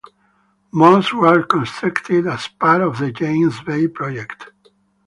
[0.71, 4.47] Most were constructed as part of the James Bay Project.